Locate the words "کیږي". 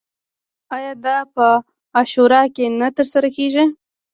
3.37-3.63